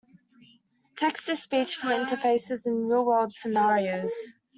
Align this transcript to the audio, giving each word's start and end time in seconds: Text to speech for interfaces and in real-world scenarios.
Text 0.97 1.27
to 1.27 1.35
speech 1.35 1.75
for 1.75 1.89
interfaces 1.89 2.65
and 2.65 2.75
in 2.75 2.87
real-world 2.87 3.35
scenarios. 3.35 4.33